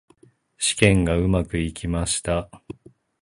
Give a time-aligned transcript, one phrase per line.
[0.57, 2.49] 試験がうまくいきました。